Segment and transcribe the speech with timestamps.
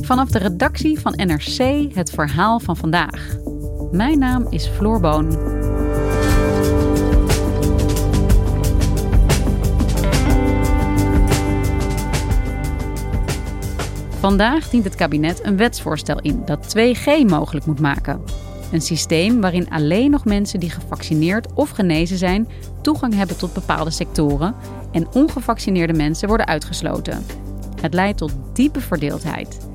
[0.00, 3.36] Vanaf de redactie van NRC het verhaal van vandaag.
[3.90, 5.30] Mijn naam is Floor Boon.
[14.18, 18.20] Vandaag dient het kabinet een wetsvoorstel in dat 2G mogelijk moet maken.
[18.72, 22.48] Een systeem waarin alleen nog mensen die gevaccineerd of genezen zijn
[22.82, 24.54] toegang hebben tot bepaalde sectoren
[24.92, 27.41] en ongevaccineerde mensen worden uitgesloten.
[27.82, 29.68] Het leidt tot diepe verdeeldheid.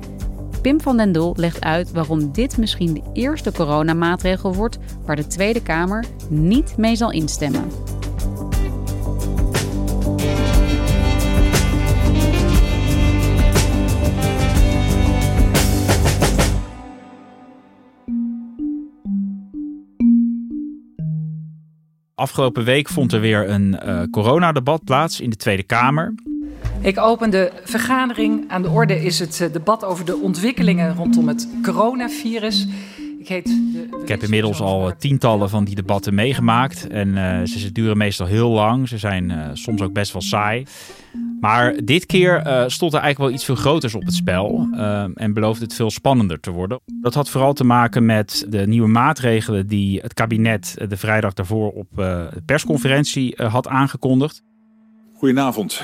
[0.62, 5.26] Pim van den Doel legt uit waarom dit misschien de eerste coronamaatregel wordt waar de
[5.26, 7.64] Tweede Kamer niet mee zal instemmen.
[22.14, 26.14] Afgelopen week vond er weer een uh, coronadebat plaats in de Tweede Kamer.
[26.80, 28.44] Ik open de vergadering.
[28.48, 32.66] Aan de orde is het eh, debat over de ontwikkelingen rondom het coronavirus.
[33.18, 36.86] Ik, heet de, ik heb inmiddels al tientallen van die debatten meegemaakt.
[36.86, 38.88] En uh, ze, duren meestal heel lang.
[38.88, 40.66] Ze zijn uh, soms ook best wel saai.
[41.40, 44.68] Maar dit keer uh, stond er eigenlijk wel iets veel groters op het spel.
[45.14, 46.80] en beloofde het veel spannender te worden.
[47.00, 51.70] Dat had vooral te maken met de nieuwe maatregelen die het kabinet de vrijdag daarvoor
[51.70, 54.42] op de persconferentie had aangekondigd.
[55.12, 55.82] Goedenavond.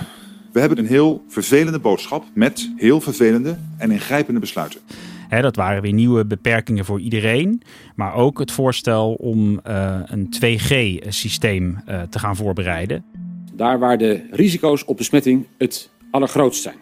[0.54, 4.80] We hebben een heel vervelende boodschap met heel vervelende en ingrijpende besluiten.
[5.28, 7.62] dat waren weer nieuwe beperkingen voor iedereen.
[7.94, 13.04] Maar ook het voorstel om uh, een 2G-systeem uh, te gaan voorbereiden.
[13.52, 16.76] Daar waar de risico's op besmetting het allergrootst zijn.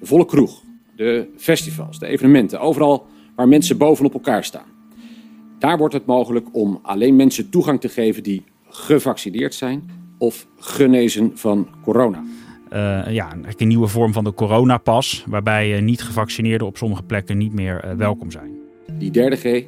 [0.00, 0.62] De volle kroeg,
[0.96, 3.06] de festivals, de evenementen, overal
[3.36, 4.66] waar mensen bovenop elkaar staan.
[5.58, 11.30] Daar wordt het mogelijk om alleen mensen toegang te geven die gevaccineerd zijn of genezen
[11.34, 12.22] van corona.
[12.74, 17.84] Uh, ja, een nieuwe vorm van de coronapas, waarbij niet-gevaccineerden op sommige plekken niet meer
[17.84, 18.58] uh, welkom zijn.
[18.92, 19.64] Die derde G,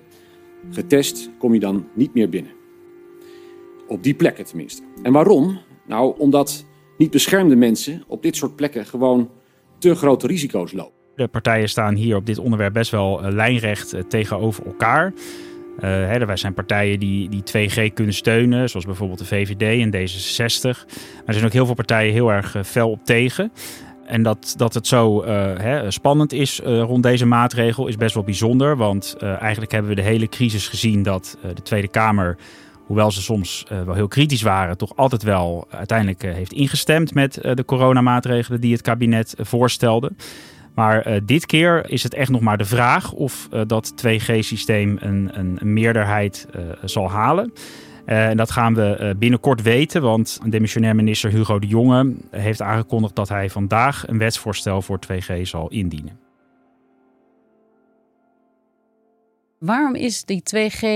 [0.70, 2.52] getest, kom je dan niet meer binnen.
[3.88, 4.82] Op die plekken tenminste.
[5.02, 5.58] En waarom?
[5.86, 6.66] Nou, omdat
[6.98, 9.30] niet beschermde mensen op dit soort plekken gewoon
[9.78, 10.94] te grote risico's lopen.
[11.16, 15.12] De partijen staan hier op dit onderwerp best wel lijnrecht tegenover elkaar.
[15.76, 19.90] Uh, hè, wij zijn partijen die, die 2G kunnen steunen, zoals bijvoorbeeld de VVD en
[19.90, 20.86] D66.
[20.86, 23.52] Maar er zijn ook heel veel partijen heel erg uh, fel op tegen.
[24.06, 28.24] En dat, dat het zo uh, hè, spannend is rond deze maatregel is best wel
[28.24, 28.76] bijzonder.
[28.76, 32.36] Want eigenlijk hebben we de hele crisis gezien dat de Tweede Kamer,
[32.86, 37.64] hoewel ze soms wel heel kritisch waren, toch altijd wel uiteindelijk heeft ingestemd met de
[37.64, 40.12] coronamaatregelen die het kabinet voorstelde.
[40.76, 44.96] Maar uh, dit keer is het echt nog maar de vraag of uh, dat 2G-systeem
[44.98, 47.52] een, een, meerderheid uh, zal halen.
[48.04, 53.28] en dat gaan we binnenkort weten, want demissionair minister Hugo de Jonge heeft aangekondigd dat
[53.28, 56.18] hij vandaag een wetsvoorstel voor 2G zal indienen.
[59.58, 60.86] Waarom is die 2G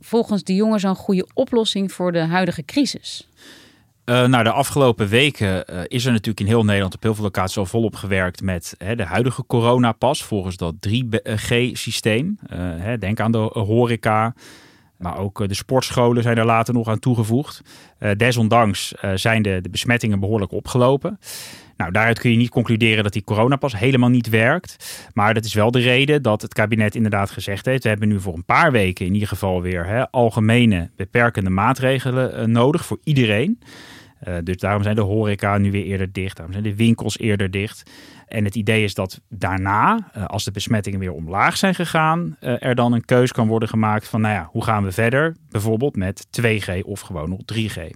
[0.00, 3.28] volgens de Jonge zo'n goede oplossing voor de huidige crisis?
[4.04, 7.24] Uh, nou, de afgelopen weken uh, is er natuurlijk in heel Nederland op heel veel
[7.24, 12.38] locaties al volop gewerkt met hè, de huidige coronapas volgens dat 3G-systeem.
[12.52, 14.34] Uh, eh, denk aan de horeca,
[14.96, 17.62] maar ook de sportscholen zijn er later nog aan toegevoegd.
[18.16, 21.18] desondanks zijn de, de besmettingen behoorlijk opgelopen.
[21.76, 25.04] Nou, daaruit kun je niet concluderen dat die coronapas helemaal niet werkt.
[25.14, 28.20] Maar dat is wel de reden dat het kabinet inderdaad gezegd heeft: we hebben nu
[28.20, 33.58] voor een paar weken in ieder geval weer hè, algemene beperkende maatregelen nodig voor iedereen.
[34.28, 36.36] Uh, dus daarom zijn de horeca nu weer eerder dicht.
[36.36, 37.90] Daarom zijn de winkels eerder dicht.
[38.26, 42.62] En het idee is dat daarna, uh, als de besmettingen weer omlaag zijn gegaan, uh,
[42.62, 45.36] er dan een keus kan worden gemaakt van, nou ja, hoe gaan we verder?
[45.48, 47.90] Bijvoorbeeld met 2G of gewoon nog 3G.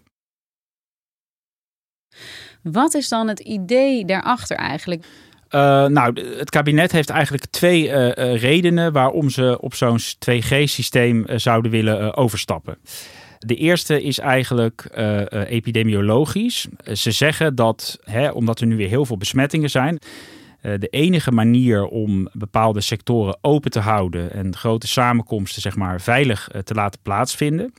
[2.62, 5.04] Wat is dan het idee daarachter eigenlijk?
[5.50, 11.24] Uh, nou, het kabinet heeft eigenlijk twee uh, uh, redenen waarom ze op zo'n 2G-systeem
[11.26, 12.78] zouden willen overstappen.
[13.38, 16.66] De eerste is eigenlijk uh, uh, epidemiologisch.
[16.92, 19.98] Ze zeggen dat, hè, omdat er nu weer heel veel besmettingen zijn,
[20.60, 26.48] de enige manier om bepaalde sectoren open te houden en grote samenkomsten zeg maar, veilig
[26.64, 27.72] te laten plaatsvinden,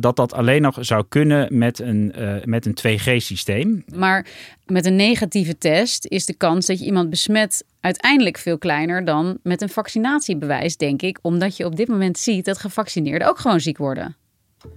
[0.00, 2.14] dat dat alleen nog zou kunnen met een,
[2.44, 3.84] met een 2G-systeem.
[3.94, 4.26] Maar
[4.66, 9.38] met een negatieve test is de kans dat je iemand besmet uiteindelijk veel kleiner dan
[9.42, 11.18] met een vaccinatiebewijs, denk ik.
[11.22, 14.16] Omdat je op dit moment ziet dat gevaccineerden ook gewoon ziek worden.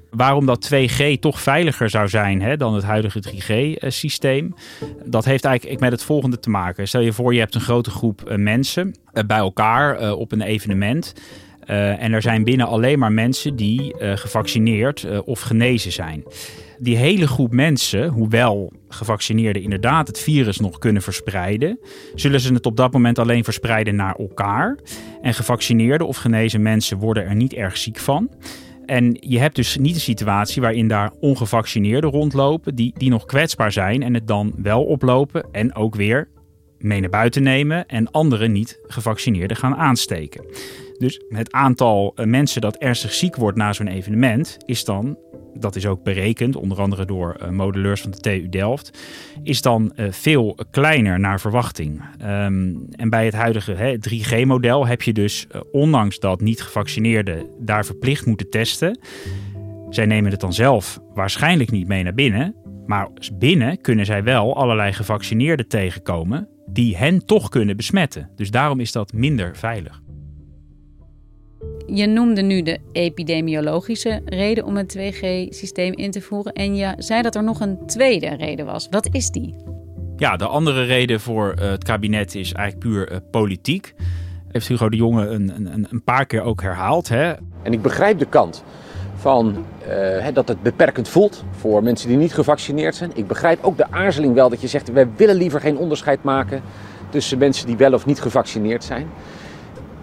[0.10, 4.54] Waarom dat 2G toch veiliger zou zijn hè, dan het huidige 3G-systeem,
[5.06, 6.88] dat heeft eigenlijk met het volgende te maken.
[6.88, 8.96] Stel je voor, je hebt een grote groep uh, mensen
[9.26, 11.14] bij elkaar op een evenement.
[11.66, 16.24] En er zijn binnen alleen maar mensen die gevaccineerd of genezen zijn.
[16.80, 21.80] Die hele groep mensen, hoewel gevaccineerden inderdaad het virus nog kunnen verspreiden,
[22.16, 24.78] zullen ze het op dat moment alleen verspreiden naar elkaar.
[25.22, 28.30] En gevaccineerde of genezen mensen worden er niet erg ziek van.
[28.92, 33.72] En je hebt dus niet een situatie waarin daar ongevaccineerden rondlopen die, die nog kwetsbaar
[33.72, 36.30] zijn en het dan wel oplopen en ook weer
[36.78, 40.46] mee naar buiten nemen en anderen niet gevaccineerden gaan aansteken.
[40.98, 45.18] Dus het aantal eh, mensen dat ernstig ziek wordt na zo'n evenement is dan,
[45.54, 49.00] dat is ook berekend, onder andere door uh, modelleurs van de TU Delft,
[49.44, 52.02] is dan uh, veel kleiner naar verwachting.
[52.22, 58.26] Um, en bij het huidige 3G-model heb je dus, uh, ondanks dat niet-gevaccineerden daar verplicht
[58.26, 59.00] moeten testen,
[59.90, 62.56] zij nemen het dan zelf waarschijnlijk niet mee naar binnen,
[62.86, 68.30] maar binnen kunnen zij wel allerlei gevaccineerden tegenkomen die hen toch kunnen besmetten.
[68.36, 70.02] Dus daarom is dat minder veilig.
[71.88, 76.54] Je noemde nu de epidemiologische reden om een 2G-systeem in te voeren.
[76.54, 78.88] En je zei dat er nog een tweede reden was.
[78.90, 79.56] Wat is die?
[80.16, 83.94] Ja, de andere reden voor uh, het kabinet is eigenlijk puur uh, politiek.
[84.48, 87.10] Heeft Hugo de Jonge een, een, een paar keer ook herhaald.
[87.10, 87.34] Hè?
[87.64, 88.64] En ik begrijp de kant
[89.16, 93.12] van uh, dat het beperkend voelt voor mensen die niet gevaccineerd zijn.
[93.14, 96.62] Ik begrijp ook de aarzeling wel dat je zegt: wij willen liever geen onderscheid maken
[97.10, 99.08] tussen mensen die wel of niet gevaccineerd zijn.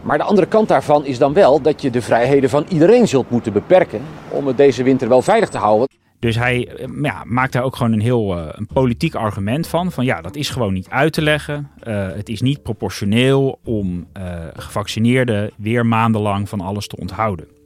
[0.09, 3.31] Maar de andere kant daarvan is dan wel dat je de vrijheden van iedereen zult
[3.31, 5.89] moeten beperken om het deze winter wel veilig te houden.
[6.19, 9.93] Dus hij eh, ja, maakt daar ook gewoon een heel uh, een politiek argument van.
[9.93, 11.71] Van ja, dat is gewoon niet uit te leggen.
[11.83, 14.07] Uh, het is niet proportioneel om
[14.55, 17.58] gevaccineerden weer maandenlang van alles te onthouden.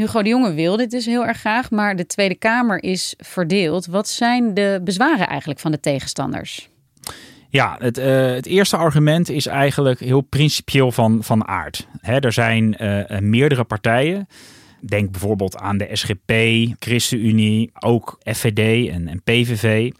[0.00, 3.86] Hugo de Jonge wil dit dus heel erg graag, maar de Tweede Kamer is verdeeld.
[3.86, 6.68] Wat zijn de bezwaren eigenlijk van de tegenstanders?
[7.48, 11.86] Ja, het, uh, het eerste argument is eigenlijk heel principieel van, van aard.
[12.00, 14.28] Hè, er zijn uh, meerdere partijen.
[14.80, 16.32] Denk bijvoorbeeld aan de SGP,
[16.78, 19.90] ChristenUnie, ook FVD en PVV.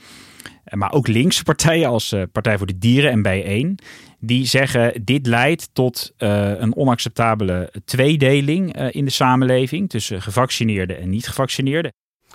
[0.70, 3.78] Maar ook linkse partijen als Partij voor de Dieren en Bijeen
[4.18, 11.10] die zeggen dit leidt tot uh, een onacceptabele tweedeling in de samenleving tussen gevaccineerden en
[11.10, 11.92] niet-gevaccineerden.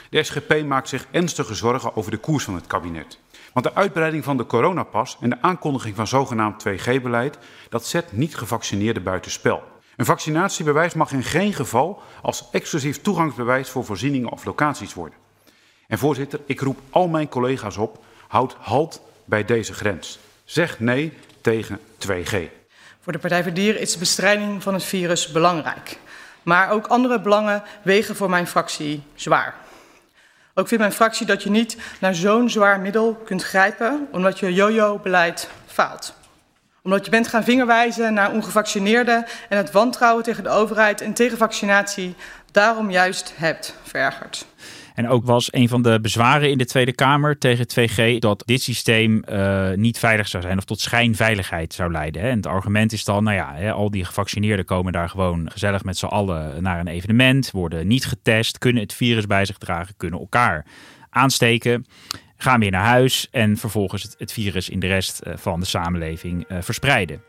[0.09, 3.19] De SGP maakt zich ernstige zorgen over de koers van het kabinet.
[3.53, 7.37] Want de uitbreiding van de coronapas en de aankondiging van zogenaamd 2G-beleid,
[7.69, 9.63] dat zet niet-gevaccineerden buitenspel.
[9.95, 15.17] Een vaccinatiebewijs mag in geen geval als exclusief toegangsbewijs voor voorzieningen of locaties worden.
[15.87, 20.19] En voorzitter, ik roep al mijn collega's op, houd halt bij deze grens.
[20.43, 22.35] Zeg nee tegen 2G.
[23.01, 25.97] Voor de Partij voor Dieren is de bestrijding van het virus belangrijk.
[26.43, 29.55] Maar ook andere belangen wegen voor mijn fractie zwaar.
[30.53, 34.53] Ook vindt mijn fractie dat je niet naar zo'n zwaar middel kunt grijpen omdat je
[34.53, 36.13] jojo-beleid faalt.
[36.81, 41.37] Omdat je bent gaan vingerwijzen naar ongevaccineerden en het wantrouwen tegen de overheid en tegen
[41.37, 42.15] vaccinatie
[42.51, 44.45] daarom juist hebt verergerd.
[44.95, 48.61] En ook was een van de bezwaren in de Tweede Kamer tegen 2G dat dit
[48.61, 52.21] systeem uh, niet veilig zou zijn of tot schijnveiligheid zou leiden.
[52.21, 52.29] Hè.
[52.29, 55.83] En het argument is dan, nou ja, hè, al die gevaccineerden komen daar gewoon gezellig
[55.83, 59.93] met z'n allen naar een evenement, worden niet getest, kunnen het virus bij zich dragen,
[59.97, 60.65] kunnen elkaar
[61.09, 61.85] aansteken
[62.37, 65.65] gaan weer naar huis en vervolgens het, het virus in de rest uh, van de
[65.65, 67.21] samenleving uh, verspreiden.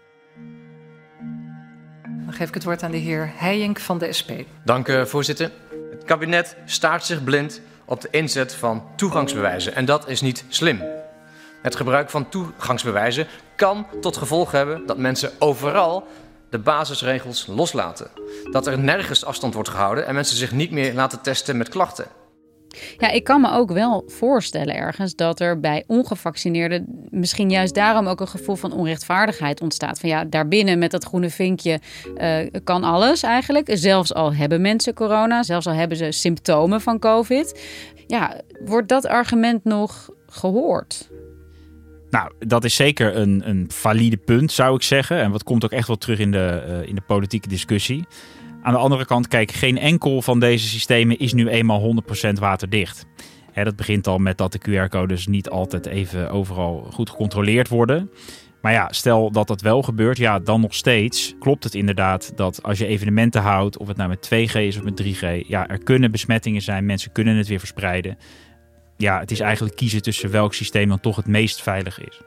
[2.25, 4.31] Dan geef ik het woord aan de heer Heijink van de SP.
[4.65, 5.51] Dank u, voorzitter.
[6.07, 9.75] Kabinet staart zich blind op de inzet van toegangsbewijzen.
[9.75, 10.83] En dat is niet slim.
[11.63, 16.07] Het gebruik van toegangsbewijzen kan tot gevolg hebben dat mensen overal
[16.51, 18.11] de basisregels loslaten.
[18.51, 22.07] Dat er nergens afstand wordt gehouden en mensen zich niet meer laten testen met klachten.
[22.99, 28.07] Ja, ik kan me ook wel voorstellen ergens dat er bij ongevaccineerden misschien juist daarom
[28.07, 30.01] ook een gevoel van onrechtvaardigheid ontstaat.
[30.01, 31.81] Van ja, daarbinnen met dat groene vinkje
[32.17, 33.69] uh, kan alles eigenlijk.
[33.73, 37.61] Zelfs al hebben mensen corona, zelfs al hebben ze symptomen van COVID.
[38.07, 41.09] Ja, wordt dat argument nog gehoord?
[42.11, 45.21] Nou, dat is zeker een, een valide punt, zou ik zeggen.
[45.21, 48.05] En wat komt ook echt wel terug in de, uh, in de politieke discussie.
[48.67, 53.07] Aan de andere kant, kijk, geen enkel van deze systemen is nu eenmaal 100% waterdicht.
[53.55, 58.11] Dat begint al met dat de QR-codes niet altijd even overal goed gecontroleerd worden.
[58.63, 62.63] Maar ja, stel dat dat wel gebeurt, ja, dan nog steeds klopt het inderdaad dat
[62.63, 65.83] als je evenementen houdt, of het nou met 2G is of met 3G, ja, er
[65.83, 68.19] kunnen besmettingen zijn, mensen kunnen het weer verspreiden.
[68.97, 72.21] Ja, het is eigenlijk kiezen tussen welk systeem dan toch het meest veilig is.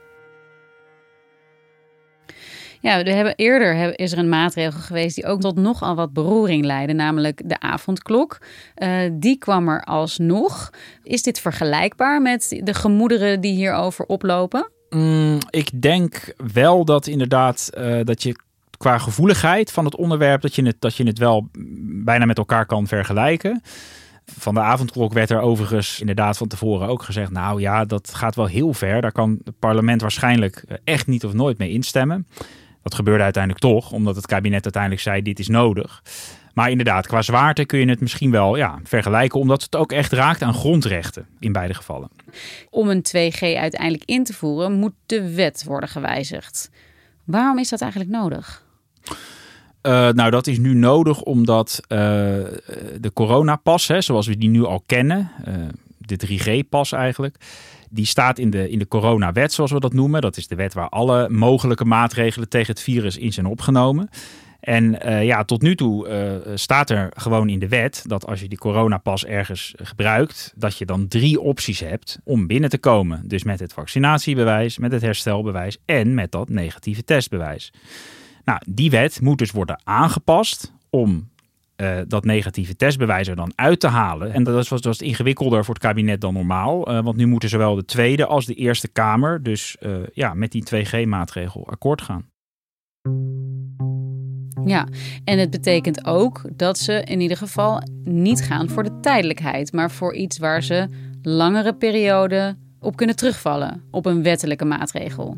[2.81, 6.65] Ja, we hebben eerder is er een maatregel geweest die ook tot nogal wat beroering
[6.65, 8.37] leidde, namelijk de avondklok.
[8.77, 10.69] Uh, die kwam er alsnog.
[11.03, 14.69] Is dit vergelijkbaar met de gemoederen die hierover oplopen?
[14.89, 18.35] Mm, ik denk wel dat inderdaad uh, dat je
[18.77, 21.47] qua gevoeligheid van het onderwerp dat je het, dat je het wel
[22.03, 23.61] bijna met elkaar kan vergelijken.
[24.25, 28.35] Van de avondklok werd er overigens inderdaad van tevoren ook gezegd: Nou ja, dat gaat
[28.35, 29.01] wel heel ver.
[29.01, 32.27] Daar kan het parlement waarschijnlijk eh, echt niet of nooit mee instemmen.
[32.83, 36.01] Dat gebeurde uiteindelijk toch, omdat het kabinet uiteindelijk zei: Dit is nodig.
[36.53, 40.11] Maar inderdaad, qua zwaarte kun je het misschien wel ja, vergelijken, omdat het ook echt
[40.11, 42.09] raakt aan grondrechten in beide gevallen.
[42.69, 46.71] Om een 2G uiteindelijk in te voeren, moet de wet worden gewijzigd.
[47.23, 48.63] Waarom is dat eigenlijk nodig?
[49.81, 51.97] Uh, nou, dat is nu nodig omdat uh,
[52.99, 55.55] de coronapas, hè, zoals we die nu al kennen, uh,
[55.97, 57.35] de 3G-pas eigenlijk,
[57.89, 60.21] die staat in de, in de coronawet, zoals we dat noemen.
[60.21, 64.09] Dat is de wet waar alle mogelijke maatregelen tegen het virus in zijn opgenomen.
[64.59, 68.39] En uh, ja, tot nu toe uh, staat er gewoon in de wet dat als
[68.41, 73.21] je die coronapas ergens gebruikt, dat je dan drie opties hebt om binnen te komen.
[73.25, 77.73] Dus met het vaccinatiebewijs, met het herstelbewijs en met dat negatieve testbewijs.
[78.45, 81.29] Nou, die wet moet dus worden aangepast om
[81.81, 84.33] uh, dat negatieve testbewijs er dan uit te halen.
[84.33, 86.91] En dat was, ingewikkelder voor het kabinet dan normaal.
[86.91, 90.51] Uh, want nu moeten zowel de Tweede als de Eerste Kamer dus uh, ja, met
[90.51, 92.29] die 2G-maatregel akkoord gaan.
[94.65, 94.87] Ja,
[95.23, 99.91] en het betekent ook dat ze in ieder geval niet gaan voor de tijdelijkheid, maar
[99.91, 100.87] voor iets waar ze
[101.21, 105.37] langere periode op kunnen terugvallen, op een wettelijke maatregel.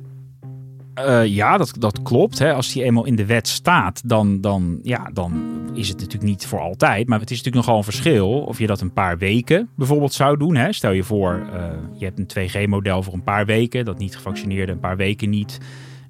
[1.00, 2.40] Uh, ja, dat, dat klopt.
[2.40, 2.54] Hè.
[2.54, 5.42] Als die eenmaal in de wet staat, dan, dan, ja, dan
[5.74, 7.08] is het natuurlijk niet voor altijd.
[7.08, 10.38] Maar het is natuurlijk nogal een verschil of je dat een paar weken bijvoorbeeld zou
[10.38, 10.56] doen.
[10.56, 10.74] Hè.
[10.74, 14.72] Stel je voor, uh, je hebt een 2G-model voor een paar weken, dat niet gevaccineerde
[14.72, 15.58] een paar weken niet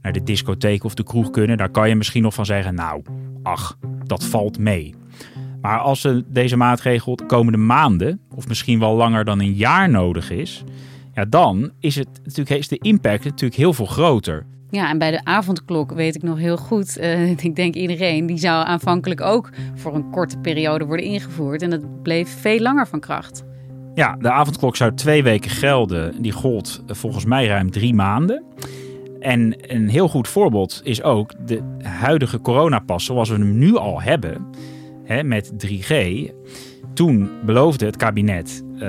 [0.01, 1.57] naar de discotheek of de kroeg kunnen.
[1.57, 3.01] Daar kan je misschien nog van zeggen, nou,
[3.43, 4.95] ach, dat valt mee.
[5.61, 9.89] Maar als er deze maatregel de komende maanden, of misschien wel langer dan een jaar
[9.89, 10.63] nodig is,
[11.13, 14.45] ja, dan is, het natuurlijk, is de impact natuurlijk heel veel groter.
[14.71, 18.37] Ja, en bij de avondklok weet ik nog heel goed, uh, ik denk iedereen, die
[18.37, 21.61] zou aanvankelijk ook voor een korte periode worden ingevoerd.
[21.61, 23.43] En dat bleef veel langer van kracht.
[23.93, 26.21] Ja, de avondklok zou twee weken gelden.
[26.21, 28.43] Die gold volgens mij ruim drie maanden.
[29.19, 34.01] En een heel goed voorbeeld is ook de huidige coronapas zoals we hem nu al
[34.01, 34.45] hebben,
[35.03, 35.93] hè, met 3G.
[36.93, 38.79] Toen beloofde het kabinet, uh,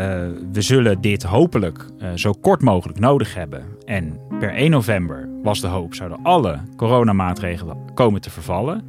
[0.52, 3.64] we zullen dit hopelijk zo kort mogelijk nodig hebben.
[3.84, 8.84] En per 1 november was de hoop, zouden alle coronamaatregelen komen te vervallen.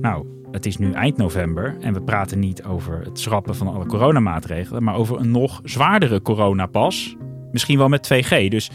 [0.00, 3.86] Nou, het is nu eind november en we praten niet over het schrappen van alle
[3.86, 7.16] coronamaatregelen, maar over een nog zwaardere coronapas.
[7.52, 8.48] Misschien wel met 2G.
[8.48, 8.70] Dus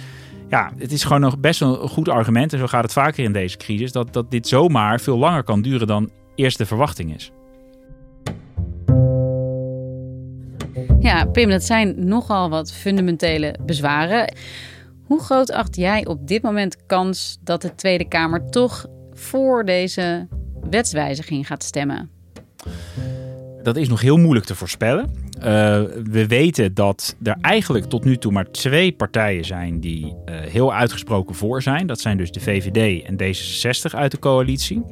[0.49, 2.53] ja, het is gewoon nog best een goed argument.
[2.53, 3.91] En zo gaat het vaker in deze crisis.
[3.91, 7.31] Dat, dat dit zomaar veel langer kan duren dan eerst de verwachting is.
[10.99, 14.33] Ja, Pim, dat zijn nogal wat fundamentele bezwaren.
[15.09, 20.27] Hoe groot acht jij op dit moment kans dat de Tweede Kamer toch voor deze
[20.69, 22.09] wetswijziging gaat stemmen?
[23.63, 25.13] Dat is nog heel moeilijk te voorspellen.
[25.37, 25.43] Uh,
[26.03, 30.73] we weten dat er eigenlijk tot nu toe maar twee partijen zijn die uh, heel
[30.73, 31.87] uitgesproken voor zijn.
[31.87, 34.83] Dat zijn dus de VVD en D66 uit de coalitie.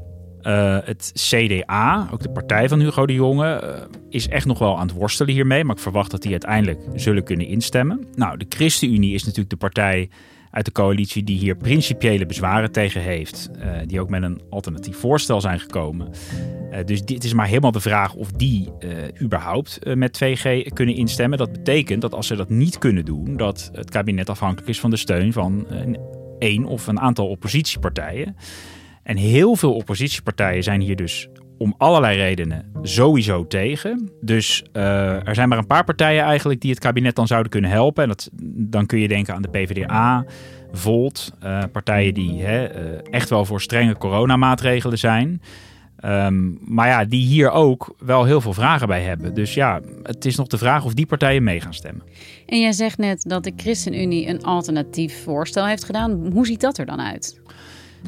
[0.47, 4.87] Uh, het CDA, ook de partij van Hugo de Jonge, is echt nog wel aan
[4.87, 5.63] het worstelen hiermee.
[5.63, 8.07] Maar ik verwacht dat die uiteindelijk zullen kunnen instemmen.
[8.15, 10.09] Nou, de ChristenUnie is natuurlijk de partij
[10.51, 13.49] uit de coalitie die hier principiële bezwaren tegen heeft.
[13.57, 16.09] Uh, die ook met een alternatief voorstel zijn gekomen.
[16.85, 18.71] Dus dit is maar helemaal de vraag of die
[19.21, 21.37] überhaupt met 2G kunnen instemmen.
[21.37, 24.89] Dat betekent dat als ze dat niet kunnen doen, dat het kabinet afhankelijk is van
[24.89, 25.67] de steun van
[26.39, 28.35] één of een aantal oppositiepartijen.
[29.07, 34.11] En heel veel oppositiepartijen zijn hier dus om allerlei redenen sowieso tegen.
[34.21, 37.69] Dus uh, er zijn maar een paar partijen eigenlijk die het kabinet dan zouden kunnen
[37.69, 38.03] helpen.
[38.03, 40.25] En dat, dan kun je denken aan de PvdA,
[40.71, 45.41] Volt, uh, partijen die hè, uh, echt wel voor strenge coronamaatregelen zijn.
[46.05, 49.33] Um, maar ja, die hier ook wel heel veel vragen bij hebben.
[49.33, 52.05] Dus ja, het is nog de vraag of die partijen mee gaan stemmen.
[52.45, 56.29] En jij zegt net dat de ChristenUnie een alternatief voorstel heeft gedaan.
[56.33, 57.41] Hoe ziet dat er dan uit?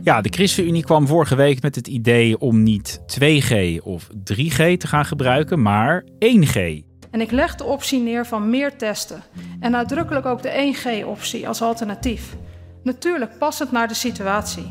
[0.03, 4.87] Ja, de ChristenUnie kwam vorige week met het idee om niet 2G of 3G te
[4.87, 6.87] gaan gebruiken, maar 1G.
[7.11, 9.23] En ik leg de optie neer van meer testen.
[9.59, 12.35] En nadrukkelijk ook de 1G-optie als alternatief.
[12.83, 14.67] Natuurlijk passend naar de situatie.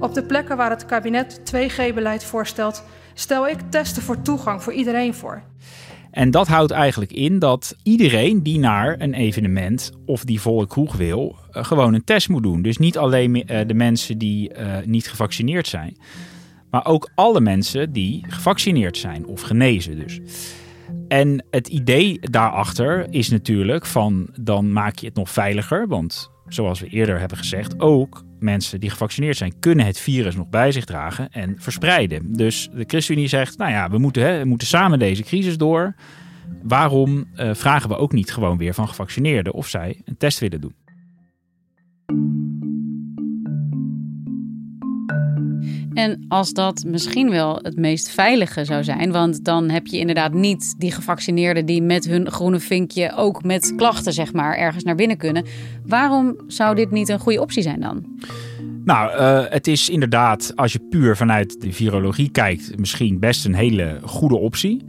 [0.00, 5.14] Op de plekken waar het kabinet 2G-beleid voorstelt, stel ik testen voor toegang voor iedereen
[5.14, 5.42] voor.
[6.14, 10.96] En dat houdt eigenlijk in dat iedereen die naar een evenement of die volle kroeg
[10.96, 12.62] wil, uh, gewoon een test moet doen.
[12.62, 15.96] Dus niet alleen uh, de mensen die uh, niet gevaccineerd zijn,
[16.70, 20.20] maar ook alle mensen die gevaccineerd zijn of genezen dus.
[21.08, 26.80] En het idee daarachter is natuurlijk van dan maak je het nog veiliger, want zoals
[26.80, 30.84] we eerder hebben gezegd, ook mensen die gevaccineerd zijn kunnen het virus nog bij zich
[30.84, 32.32] dragen en verspreiden.
[32.32, 35.94] Dus de ChristenUnie zegt, nou ja, we moeten, hè, we moeten samen deze crisis door.
[36.62, 40.60] Waarom uh, vragen we ook niet gewoon weer van gevaccineerden of zij een test willen
[40.60, 40.74] doen?
[45.94, 50.32] En als dat misschien wel het meest veilige zou zijn, want dan heb je inderdaad
[50.32, 54.94] niet die gevaccineerden die met hun groene vinkje ook met klachten zeg maar ergens naar
[54.94, 55.44] binnen kunnen.
[55.86, 58.04] Waarom zou dit niet een goede optie zijn dan?
[58.84, 63.54] Nou, uh, het is inderdaad, als je puur vanuit de virologie kijkt, misschien best een
[63.54, 64.84] hele goede optie.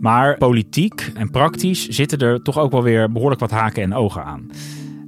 [0.00, 4.24] Maar politiek en praktisch zitten er toch ook wel weer behoorlijk wat haken en ogen
[4.24, 4.50] aan.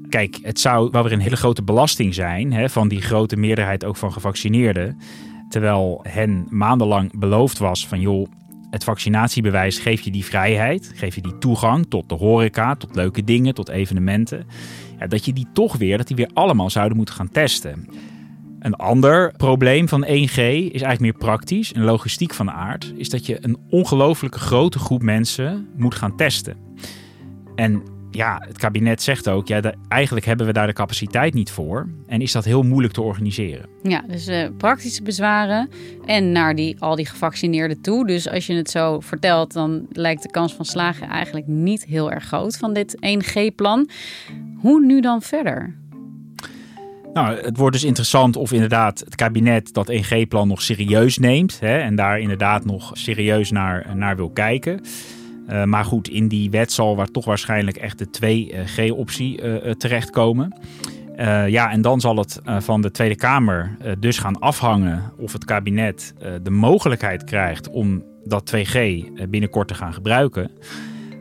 [0.09, 3.85] Kijk, het zou wel weer een hele grote belasting zijn hè, van die grote meerderheid
[3.85, 4.99] ook van gevaccineerden.
[5.49, 8.29] Terwijl hen maandenlang beloofd was van joh,
[8.71, 13.25] het vaccinatiebewijs geeft je die vrijheid, geeft je die toegang tot de horeca, tot leuke
[13.25, 14.47] dingen, tot evenementen.
[14.99, 17.89] Ja, dat je die toch weer, dat die weer allemaal zouden moeten gaan testen.
[18.59, 23.27] Een ander probleem van 1G is eigenlijk meer praktisch en logistiek van aard, is dat
[23.27, 26.57] je een ongelooflijke grote groep mensen moet gaan testen.
[27.55, 31.89] En ja, het kabinet zegt ook, ja, eigenlijk hebben we daar de capaciteit niet voor.
[32.07, 33.69] En is dat heel moeilijk te organiseren.
[33.83, 35.69] Ja, dus uh, praktische bezwaren
[36.05, 38.07] en naar die, al die gevaccineerden toe.
[38.07, 42.13] Dus als je het zo vertelt, dan lijkt de kans van slagen eigenlijk niet heel
[42.13, 43.89] erg groot van dit 1G-plan.
[44.57, 45.77] Hoe nu dan verder?
[47.13, 51.61] Nou, het wordt dus interessant of inderdaad het kabinet dat 1G-plan nog serieus neemt.
[51.61, 54.81] Hè, en daar inderdaad nog serieus naar, naar wil kijken.
[55.49, 59.71] Uh, maar goed, in die wet zal waar toch waarschijnlijk echt de 2G-optie uh, uh,
[59.73, 60.57] terechtkomen.
[61.47, 66.15] ja, en dan zal het van de Tweede Kamer dus gaan afhangen of het kabinet
[66.43, 68.79] de mogelijkheid krijgt om dat 2G
[69.29, 70.51] binnenkort te gaan gebruiken.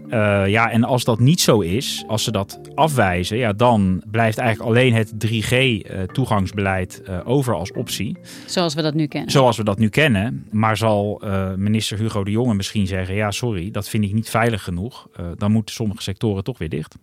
[0.09, 4.37] Uh, ja, en als dat niet zo is, als ze dat afwijzen, ja, dan blijft
[4.37, 8.17] eigenlijk alleen het 3G-toegangsbeleid uh, uh, over als optie.
[8.45, 9.31] Zoals we dat nu kennen.
[9.31, 10.47] Zoals we dat nu kennen.
[10.51, 11.21] Maar zal
[11.55, 15.07] minister Hugo de Jonge misschien zeggen: ja, sorry, dat vind ik niet veilig genoeg.
[15.37, 16.95] dan moeten sommige sectoren toch weer dicht.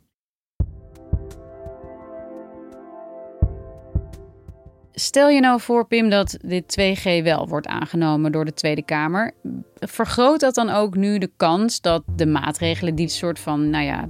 [4.97, 9.33] Stel je nou voor, Pim, dat dit 2G wel wordt aangenomen door de Tweede Kamer.
[9.75, 14.09] Vergroot dat dan ook nu de kans dat de maatregelen, die soort van, nou ja,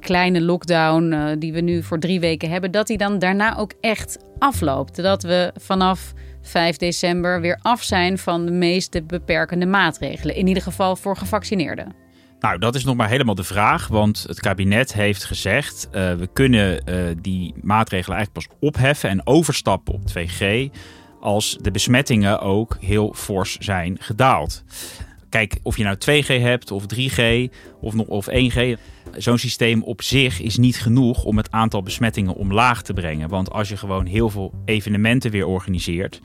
[0.00, 3.72] kleine lockdown uh, die we nu voor drie weken hebben, dat die dan daarna ook
[3.80, 5.02] echt afloopt?
[5.02, 10.36] Dat we vanaf 5 december weer af zijn van de meeste beperkende maatregelen.
[10.36, 12.03] In ieder geval voor gevaccineerden.
[12.44, 13.88] Nou, dat is nog maar helemaal de vraag.
[13.88, 19.26] Want het kabinet heeft gezegd: uh, we kunnen uh, die maatregelen eigenlijk pas opheffen en
[19.26, 20.70] overstappen op 2G.
[21.20, 24.64] als de besmettingen ook heel fors zijn gedaald.
[25.28, 27.22] Kijk, of je nou 2G hebt of 3G
[27.80, 28.78] of, nog, of 1G.
[29.16, 33.28] Zo'n systeem op zich is niet genoeg om het aantal besmettingen omlaag te brengen.
[33.28, 36.20] Want als je gewoon heel veel evenementen weer organiseert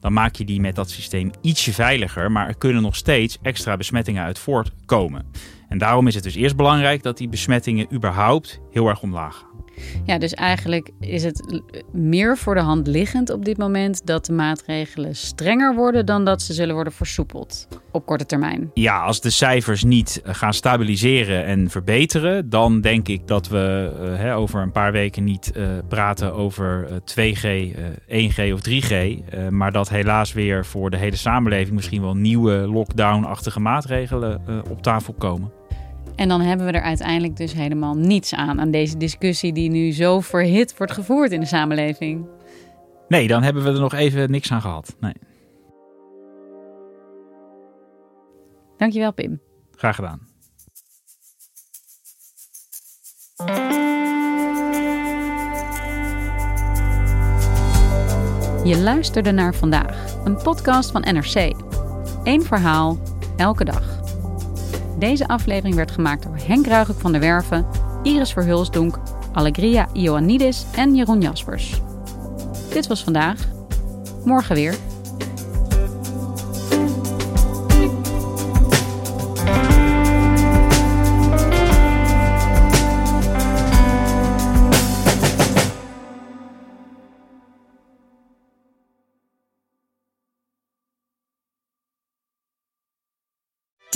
[0.00, 3.76] dan maak je die met dat systeem ietsje veiliger, maar er kunnen nog steeds extra
[3.76, 5.26] besmettingen uit voortkomen.
[5.68, 9.64] En daarom is het dus eerst belangrijk dat die besmettingen überhaupt heel erg omlaag gaan.
[10.04, 11.62] Ja, dus eigenlijk is het
[11.92, 16.42] meer voor de hand liggend op dit moment dat de maatregelen strenger worden dan dat
[16.42, 18.70] ze zullen worden versoepeld op korte termijn.
[18.74, 24.36] Ja, als de cijfers niet gaan stabiliseren en verbeteren, dan denk ik dat we hè,
[24.36, 27.74] over een paar weken niet uh, praten over uh, 2G,
[28.08, 33.60] 1G of 3G, maar dat helaas weer voor de hele samenleving misschien wel nieuwe lockdown-achtige
[33.60, 35.50] maatregelen op tafel komen.
[36.18, 39.92] En dan hebben we er uiteindelijk dus helemaal niets aan, aan deze discussie die nu
[39.92, 42.26] zo verhit wordt gevoerd in de samenleving.
[43.08, 44.96] Nee, dan hebben we er nog even niks aan gehad.
[45.00, 45.12] Nee.
[48.76, 49.40] Dankjewel, Pim.
[49.76, 50.26] Graag gedaan.
[58.64, 61.52] Je luisterde naar vandaag, een podcast van NRC.
[62.24, 62.98] Eén verhaal,
[63.36, 63.97] elke dag.
[64.98, 67.66] Deze aflevering werd gemaakt door Henk Ruigelijk van der Werven,
[68.02, 68.98] Iris Verhulsdonk,
[69.32, 71.80] Allegria Ioannidis en Jeroen Jaspers.
[72.72, 73.48] Dit was vandaag.
[74.24, 74.74] Morgen weer.